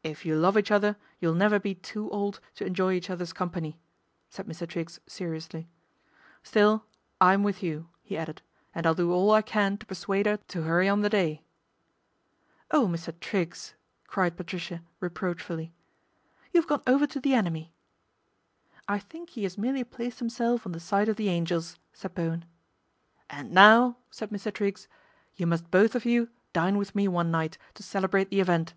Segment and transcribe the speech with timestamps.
[0.10, 3.78] "If you love each other you'll never be too old to enjoy each other's company,"
[4.30, 4.66] said Mr.
[4.66, 5.68] Triggs seriously."
[6.42, 6.86] Still,
[7.20, 8.40] I'm with you," he added,"
[8.74, 11.42] and I'll do all I can to persuade 'er to hurry on the day.""
[12.70, 13.12] Oh, Mr.
[13.20, 13.74] Triggs!"
[14.08, 15.74] cried Patricia reproach fully,"
[16.54, 17.74] you have gone over to the enemy.""
[18.88, 22.46] I think he has merely placed himself on the side of the angels," said Bowen."
[23.28, 24.50] And now," said Mr.
[24.50, 24.88] Triggs,"
[25.36, 28.72] you must both of you dine with me one night to celebrate the event.